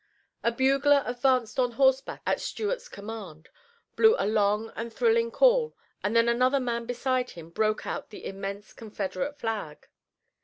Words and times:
A 0.43 0.51
bugler 0.51 1.03
advanced 1.05 1.59
on 1.59 1.73
horseback 1.73 2.23
at 2.25 2.41
Stuart's 2.41 2.89
command, 2.89 3.49
blew 3.95 4.15
a 4.17 4.25
long 4.25 4.73
and 4.75 4.91
thrilling 4.91 5.29
call, 5.29 5.75
and 6.03 6.15
then 6.15 6.27
another 6.27 6.59
man 6.59 6.87
beside 6.87 7.29
him 7.29 7.51
broke 7.51 7.85
out 7.85 8.11
an 8.11 8.21
immense 8.21 8.73
Confederate 8.73 9.37
flag. 9.37 9.87